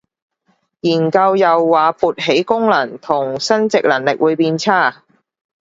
[0.79, 5.03] 研究又話勃起功能同生殖能力會變差